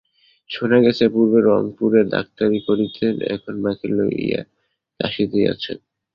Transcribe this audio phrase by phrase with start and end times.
[0.49, 4.41] শোনা গেছে, পূর্বে রংপুরে ডাক্তারি করিতেন, এখন মাকে লইয়া
[4.99, 5.77] কাশীতেই আছেন।